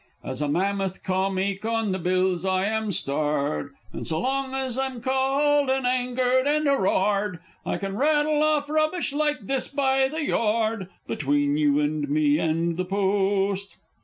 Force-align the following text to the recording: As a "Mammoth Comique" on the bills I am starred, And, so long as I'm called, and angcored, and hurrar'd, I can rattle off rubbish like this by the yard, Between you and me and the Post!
As 0.23 0.41
a 0.41 0.47
"Mammoth 0.47 1.03
Comique" 1.03 1.63
on 1.63 1.91
the 1.91 1.99
bills 1.99 2.43
I 2.43 2.65
am 2.65 2.91
starred, 2.91 3.75
And, 3.93 4.07
so 4.07 4.19
long 4.19 4.55
as 4.55 4.79
I'm 4.79 4.99
called, 4.99 5.69
and 5.69 5.85
angcored, 5.85 6.47
and 6.47 6.65
hurrar'd, 6.65 7.37
I 7.67 7.77
can 7.77 7.95
rattle 7.95 8.41
off 8.41 8.67
rubbish 8.67 9.13
like 9.13 9.41
this 9.43 9.67
by 9.67 10.07
the 10.07 10.25
yard, 10.25 10.89
Between 11.05 11.55
you 11.55 11.79
and 11.79 12.09
me 12.09 12.39
and 12.39 12.77
the 12.77 12.85
Post! 12.85 13.77